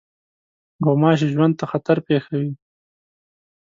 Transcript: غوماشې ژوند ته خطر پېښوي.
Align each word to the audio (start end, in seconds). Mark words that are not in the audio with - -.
غوماشې 0.85 1.27
ژوند 1.33 1.53
ته 1.59 1.65
خطر 1.71 1.97
پېښوي. 2.07 2.51